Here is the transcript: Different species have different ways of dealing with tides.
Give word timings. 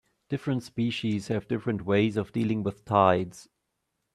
Different 0.29 0.63
species 0.63 1.27
have 1.27 1.47
different 1.47 1.85
ways 1.85 2.17
of 2.17 2.31
dealing 2.31 2.63
with 2.63 2.85
tides. 2.85 3.47